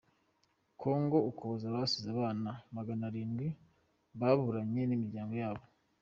[0.81, 3.47] Kongo Ukuboza gusize abana maganarindwi
[4.19, 5.63] baburanye n’imiryango yabo